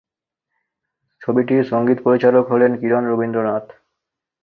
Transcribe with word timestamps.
ছবিটির 1.21 1.63
সংগীত 1.63 1.99
পরিচালক 2.03 2.43
হলেন 2.47 2.71
কিরণ 2.79 3.03
রবীন্দ্রনাথ। 3.07 3.65